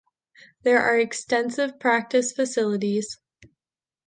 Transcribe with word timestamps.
There 0.63 0.79
are 0.81 0.97
extensive 0.97 1.79
practice 1.79 2.31
facilities. 2.31 3.19